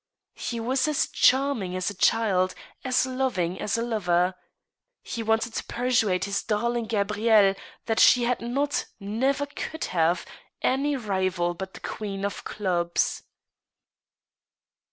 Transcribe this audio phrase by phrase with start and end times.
[0.39, 4.33] He was as charming as a child, as loving as a lover.
[5.03, 7.53] He wanted to persuade his darling Gabrielle
[7.85, 10.25] that she had not, never could have,
[10.63, 13.21] any rival but the queen of clubs.